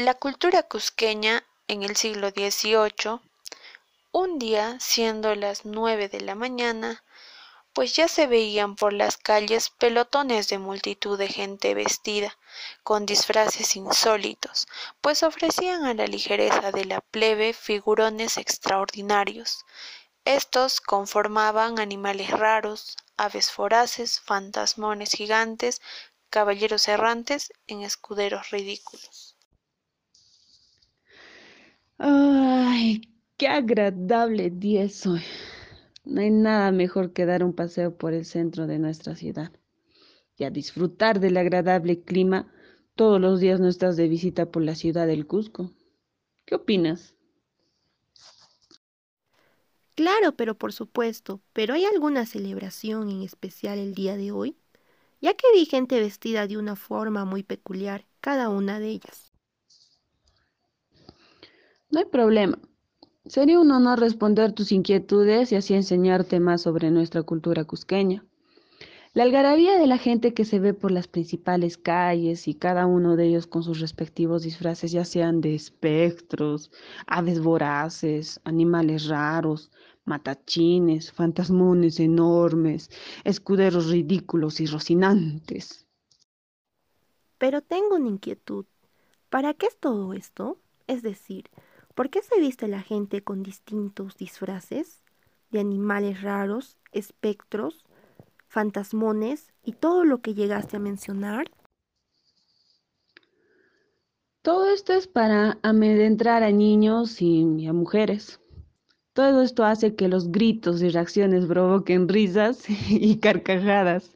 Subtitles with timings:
[0.00, 3.20] La cultura cusqueña en el siglo XVIII,
[4.12, 7.04] un día, siendo las nueve de la mañana,
[7.74, 12.34] pues ya se veían por las calles pelotones de multitud de gente vestida
[12.82, 14.68] con disfraces insólitos,
[15.02, 19.66] pues ofrecían a la ligereza de la plebe figurones extraordinarios.
[20.24, 25.82] Estos conformaban animales raros, aves foraces, fantasmones gigantes,
[26.30, 29.36] caballeros errantes en escuderos ridículos.
[32.00, 33.02] Ay,
[33.36, 35.20] qué agradable día es hoy.
[36.04, 39.52] No hay nada mejor que dar un paseo por el centro de nuestra ciudad
[40.36, 42.52] y a disfrutar del agradable clima
[42.96, 45.72] todos los días no estás de visita por la ciudad del Cusco.
[46.46, 47.16] ¿Qué opinas?
[49.94, 54.56] Claro, pero por supuesto, pero ¿hay alguna celebración en especial el día de hoy?
[55.20, 59.29] Ya que vi gente vestida de una forma muy peculiar, cada una de ellas.
[61.90, 62.58] No hay problema.
[63.26, 68.24] Sería un honor responder tus inquietudes y así enseñarte más sobre nuestra cultura cusqueña.
[69.12, 73.16] La algarabía de la gente que se ve por las principales calles y cada uno
[73.16, 76.70] de ellos con sus respectivos disfraces, ya sean de espectros,
[77.08, 79.72] aves voraces, animales raros,
[80.04, 82.88] matachines, fantasmones enormes,
[83.24, 85.88] escuderos ridículos y rocinantes.
[87.38, 88.64] Pero tengo una inquietud.
[89.28, 90.58] ¿Para qué es todo esto?
[90.86, 91.50] Es decir,
[92.00, 95.02] ¿Por qué se viste la gente con distintos disfraces
[95.50, 97.84] de animales raros, espectros,
[98.48, 101.50] fantasmones y todo lo que llegaste a mencionar?
[104.40, 108.40] Todo esto es para amedrentar a niños y a mujeres.
[109.12, 114.10] Todo esto hace que los gritos y reacciones provoquen risas y carcajadas.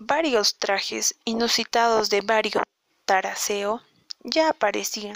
[0.00, 2.64] Varios trajes inusitados de varios
[3.04, 3.80] taraseo
[4.24, 5.14] ya aparecían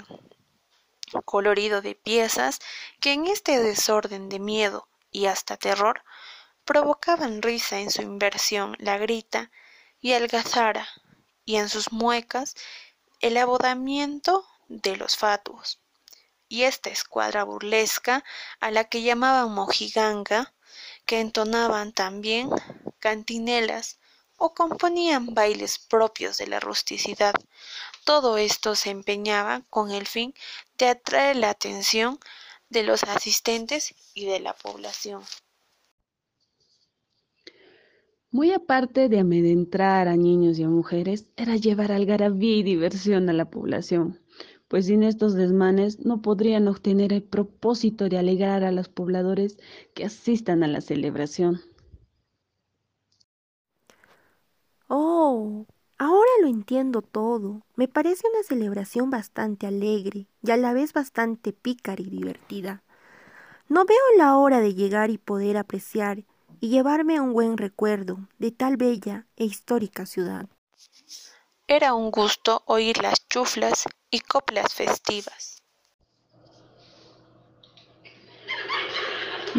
[1.23, 2.59] colorido de piezas
[2.99, 6.03] que en este desorden de miedo y hasta terror
[6.65, 9.51] provocaban risa en su inversión la grita
[10.01, 10.87] y algazara
[11.45, 12.55] y en sus muecas
[13.21, 15.79] el abodamiento de los fatuos
[16.47, 18.23] y esta escuadra burlesca
[18.59, 20.53] a la que llamaban mojiganga
[21.05, 22.49] que entonaban también
[22.99, 23.99] cantinelas
[24.37, 27.33] o componían bailes propios de la rusticidad.
[28.03, 30.33] Todo esto se empeñaba con el fin
[30.77, 32.19] de atraer la atención
[32.69, 35.21] de los asistentes y de la población.
[38.31, 43.33] Muy aparte de amedrentar a niños y a mujeres, era llevar algarabía y diversión a
[43.33, 44.19] la población,
[44.67, 49.57] pues sin estos desmanes no podrían obtener el propósito de alegrar a los pobladores
[49.93, 51.61] que asistan a la celebración.
[54.89, 55.65] Oh,
[55.97, 57.61] ahora lo entiendo todo.
[57.75, 62.83] Me parece una celebración bastante alegre y a la vez bastante pícara y divertida.
[63.67, 66.23] No veo la hora de llegar y poder apreciar
[66.59, 70.47] y llevarme un buen recuerdo de tal bella e histórica ciudad.
[71.67, 75.63] Era un gusto oír las chuflas y coplas festivas.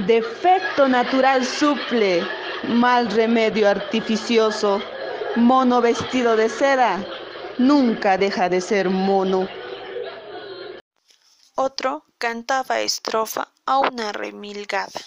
[0.06, 2.22] Defecto natural suple,
[2.68, 4.80] mal remedio artificioso
[5.36, 7.04] mono vestido de seda
[7.58, 9.46] nunca deja de ser mono.
[11.54, 15.00] Otro cantaba estrofa a una remilgada.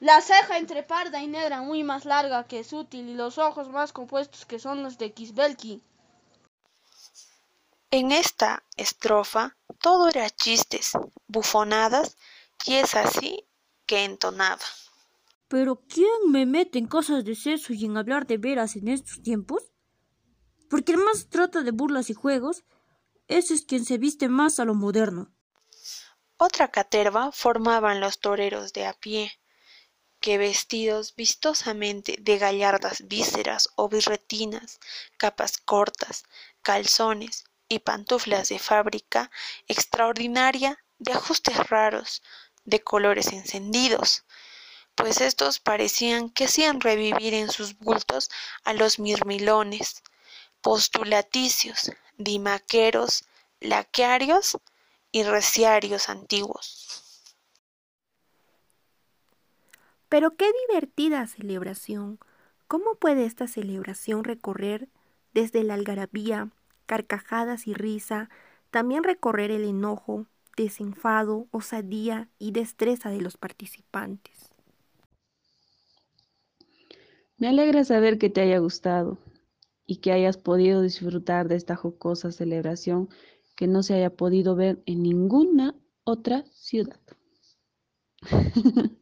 [0.00, 3.68] La ceja entre parda y negra muy más larga que es útil y los ojos
[3.68, 5.80] más compuestos que son los de Kisbelki.
[7.92, 10.92] En esta estrofa todo era chistes,
[11.28, 12.16] bufonadas
[12.66, 13.46] y es así
[13.86, 14.64] que entonaba.
[15.52, 19.22] Pero ¿quién me mete en cosas de sexo y en hablar de veras en estos
[19.22, 19.62] tiempos?
[20.70, 22.64] Porque el más trata de burlas y juegos,
[23.28, 25.30] ese es quien se viste más a lo moderno.
[26.38, 29.30] Otra caterva formaban los toreros de a pie,
[30.20, 34.80] que vestidos vistosamente de gallardas vísceras o birretinas,
[35.18, 36.24] capas cortas,
[36.62, 39.30] calzones y pantuflas de fábrica
[39.68, 42.22] extraordinaria de ajustes raros,
[42.64, 44.24] de colores encendidos,
[44.94, 48.30] pues estos parecían que hacían revivir en sus bultos
[48.64, 50.02] a los mirmilones,
[50.60, 53.24] postulaticios, dimaqueros,
[53.60, 54.58] laquearios
[55.10, 56.92] y reciarios antiguos.
[60.08, 62.18] Pero qué divertida celebración.
[62.68, 64.88] ¿Cómo puede esta celebración recorrer
[65.32, 66.50] desde la algarabía,
[66.86, 68.28] carcajadas y risa,
[68.70, 74.41] también recorrer el enojo, desenfado, osadía y destreza de los participantes?
[77.42, 79.18] Me alegra saber que te haya gustado
[79.84, 83.08] y que hayas podido disfrutar de esta jocosa celebración
[83.56, 85.74] que no se haya podido ver en ninguna
[86.04, 87.00] otra ciudad.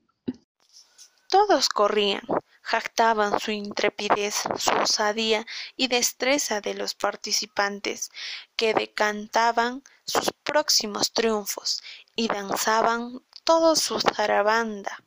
[1.28, 2.22] Todos corrían,
[2.62, 5.46] jactaban su intrepidez, su osadía
[5.76, 8.10] y destreza de los participantes,
[8.56, 11.82] que decantaban sus próximos triunfos
[12.16, 15.04] y danzaban todo su zarabanda.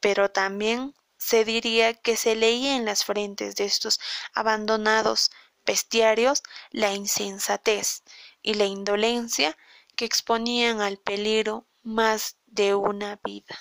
[0.00, 0.92] Pero también
[1.24, 3.98] se diría que se leía en las frentes de estos
[4.34, 5.30] abandonados
[5.64, 8.02] bestiarios la insensatez
[8.42, 9.56] y la indolencia
[9.96, 13.56] que exponían al peligro más de una vida.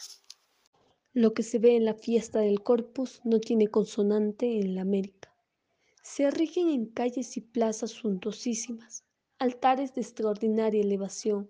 [1.13, 5.33] Lo que se ve en la fiesta del Corpus no tiene consonante en la América.
[6.01, 9.05] Se rigen en calles y plazas suntuosísimas,
[9.39, 11.49] altares de extraordinaria elevación,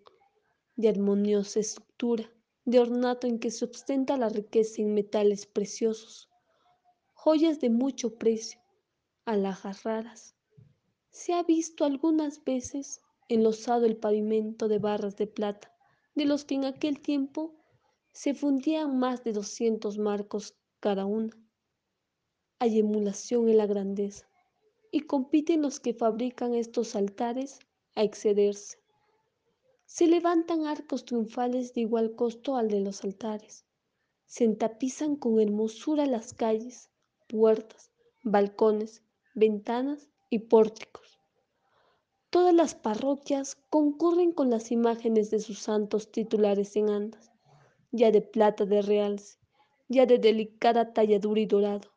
[0.76, 2.30] de armoniosa estructura,
[2.66, 6.30] de ornato en que se ostenta la riqueza en metales preciosos,
[7.14, 8.62] joyas de mucho precio,
[9.26, 10.36] alhajas raras.
[11.10, 15.74] Se ha visto algunas veces enlosado el pavimento de barras de plata,
[16.16, 17.56] de los que en aquel tiempo
[18.12, 21.32] se fundían más de doscientos marcos cada una.
[22.60, 24.30] Hay emulación en la grandeza,
[24.92, 27.58] y compiten los que fabrican estos altares
[27.96, 28.83] a excederse.
[29.94, 33.68] Se levantan arcos triunfales de igual costo al de los altares.
[34.26, 36.90] Se entapizan con hermosura las calles,
[37.28, 37.92] puertas,
[38.24, 39.04] balcones,
[39.36, 41.20] ventanas y pórticos.
[42.32, 47.32] Todas las parroquias concurren con las imágenes de sus santos titulares en andas
[47.92, 49.38] ya de plata de realce,
[49.88, 51.92] ya de delicada talladura y dorado,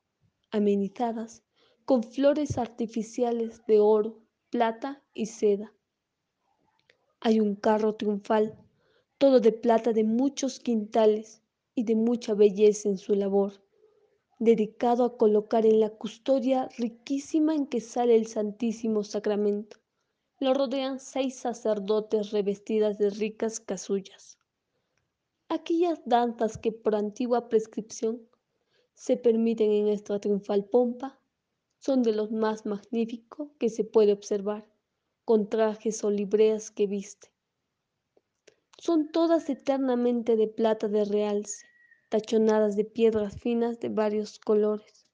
[0.51, 1.43] amenizadas
[1.87, 4.21] con flores artificiales de oro,
[4.51, 5.73] plata y seda.
[7.21, 8.57] Hay un carro triunfal,
[9.19, 11.43] todo de plata de muchos quintales
[11.75, 13.63] y de mucha belleza en su labor,
[14.39, 19.79] dedicado a colocar en la custodia riquísima en que sale el Santísimo Sacramento.
[20.39, 24.37] Lo rodean seis sacerdotes revestidas de ricas casullas
[25.49, 28.21] aquellas danzas que por antigua prescripción
[28.95, 31.21] se permiten en esta triunfal pompa
[31.79, 34.67] son de los más magníficos que se puede observar,
[35.27, 37.33] con trajes o libreas que viste.
[38.79, 41.67] Son todas eternamente de plata de realce,
[42.09, 45.05] tachonadas de piedras finas de varios colores.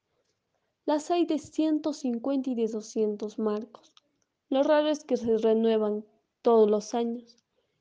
[0.84, 3.94] Las hay de ciento cincuenta y de doscientos marcos.
[4.50, 6.04] Lo raro es que se renuevan
[6.42, 7.38] todos los años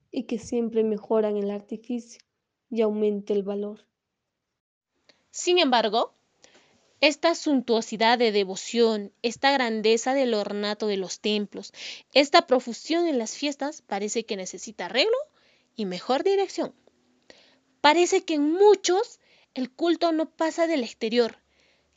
[0.10, 2.22] y que siempre mejoran el artificio
[2.70, 3.86] y aumente el valor.
[5.32, 6.14] Sin embargo,
[7.02, 11.74] esta suntuosidad de devoción, esta grandeza del ornato de los templos,
[12.14, 15.18] esta profusión en las fiestas parece que necesita arreglo
[15.76, 16.74] y mejor dirección.
[17.82, 19.20] Parece que en muchos
[19.56, 21.40] el culto no pasa del exterior.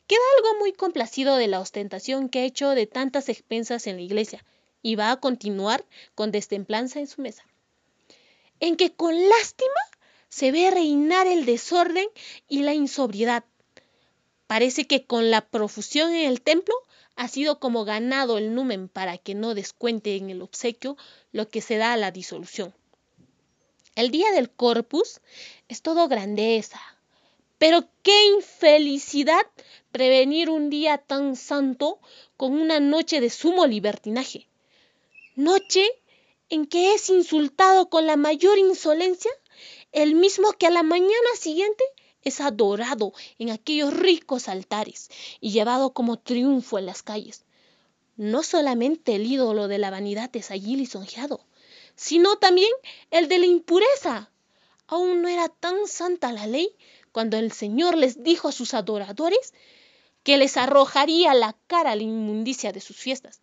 [0.07, 4.01] Queda algo muy complacido de la ostentación que ha hecho de tantas expensas en la
[4.01, 4.43] iglesia
[4.81, 5.85] y va a continuar
[6.15, 7.45] con destemplanza en su mesa.
[8.59, 9.69] En que con lástima
[10.29, 12.07] se ve reinar el desorden
[12.47, 13.45] y la insobriedad.
[14.47, 16.75] Parece que con la profusión en el templo
[17.15, 20.97] ha sido como ganado el numen para que no descuente en el obsequio
[21.31, 22.73] lo que se da a la disolución.
[23.95, 25.21] El día del corpus
[25.69, 26.81] es todo grandeza,
[27.57, 29.45] pero qué infelicidad
[29.91, 31.99] prevenir un día tan santo
[32.35, 34.47] con una noche de sumo libertinaje.
[35.35, 35.85] Noche
[36.49, 39.31] en que es insultado con la mayor insolencia
[39.93, 41.83] el mismo que a la mañana siguiente
[42.25, 47.45] es adorado en aquellos ricos altares y llevado como triunfo en las calles.
[48.17, 51.45] No solamente el ídolo de la vanidad es allí lisonjeado,
[51.95, 52.71] sino también
[53.11, 54.29] el de la impureza.
[54.87, 56.75] Aún no era tan santa la ley
[57.11, 59.53] cuando el Señor les dijo a sus adoradores
[60.23, 63.41] que les arrojaría la cara la inmundicia de sus fiestas.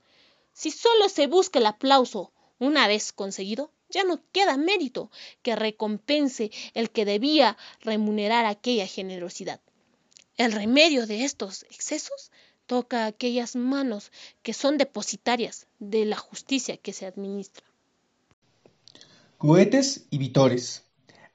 [0.52, 5.10] Si solo se busca el aplauso una vez conseguido, ya no queda mérito
[5.42, 9.60] que recompense el que debía remunerar aquella generosidad.
[10.36, 12.32] El remedio de estos excesos
[12.66, 14.10] toca a aquellas manos
[14.42, 17.64] que son depositarias de la justicia que se administra.
[19.38, 20.84] Cohetes y vitores.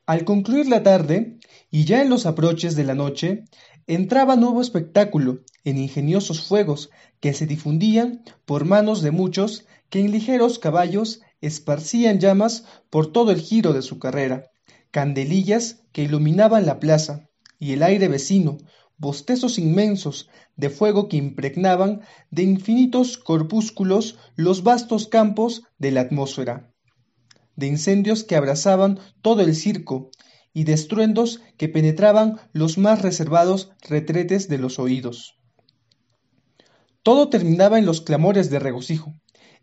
[0.05, 1.37] Al concluir la tarde,
[1.69, 3.43] y ya en los aproches de la noche,
[3.87, 10.11] entraba nuevo espectáculo en ingeniosos fuegos que se difundían por manos de muchos que en
[10.11, 14.50] ligeros caballos esparcían llamas por todo el giro de su carrera,
[14.91, 17.29] candelillas que iluminaban la plaza
[17.60, 18.58] y el aire vecino,
[18.98, 22.01] bostezos inmensos de fuego que impregnaban
[22.32, 26.74] de infinitos corpúsculos los vastos campos de la atmósfera,
[27.56, 30.10] de incendios que abrazaban todo el circo
[30.53, 35.36] y de estruendos que penetraban los más reservados retretes de los oídos.
[37.03, 39.13] todo terminaba en los clamores de regocijo,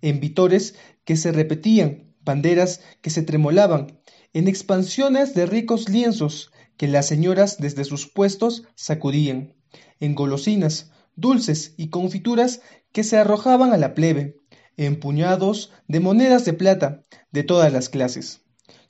[0.02, 0.74] en vitores
[1.04, 4.00] que se repetían, banderas que se tremolaban,
[4.32, 9.54] en expansiones de ricos lienzos que las señoras desde sus puestos sacudían,
[10.00, 12.60] en golosinas, dulces y confituras
[12.92, 14.36] que se arrojaban a la plebe,
[14.76, 18.42] en puñados de monedas de plata de todas las clases,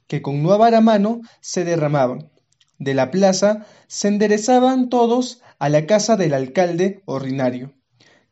[0.07, 2.31] que con no a mano se derramaban.
[2.79, 7.75] De la plaza se enderezaban todos a la casa del alcalde ordinario,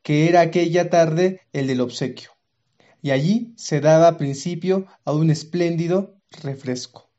[0.02, 2.31] que era aquella tarde el del obsequio,
[3.02, 7.11] y allí se daba principio a un espléndido refresco.